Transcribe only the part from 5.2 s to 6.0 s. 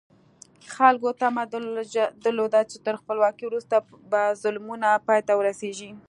ته ورسېږي.